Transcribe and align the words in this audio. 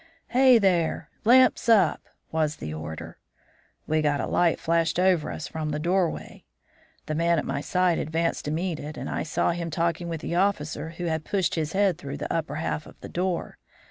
"'Hey, 0.29 0.57
there! 0.57 1.09
lamps 1.25 1.69
up!' 1.69 2.01
was 2.31 2.55
the 2.55 2.73
order. 2.73 3.19
We 3.85 4.01
got 4.01 4.19
a 4.19 4.25
light 4.25 4.59
flashed 4.59 4.97
over 4.97 5.31
us 5.31 5.47
from 5.47 5.69
the 5.69 5.77
doorway. 5.77 6.43
"The 7.05 7.13
man 7.13 7.37
at 7.37 7.45
my 7.45 7.61
side 7.61 7.99
advanced 7.99 8.45
to 8.45 8.51
meet 8.51 8.79
it, 8.79 8.97
and 8.97 9.07
I 9.07 9.21
saw 9.21 9.51
him 9.51 9.69
talking 9.69 10.09
with 10.09 10.21
the 10.21 10.33
officer 10.33 10.89
who 10.97 11.05
had 11.05 11.23
pushed 11.23 11.53
his 11.53 11.73
head 11.73 11.99
through 11.99 12.17
the 12.17 12.33
upper 12.33 12.55
half 12.55 12.87
of 12.87 12.99
the 13.01 13.09
door. 13.09 13.59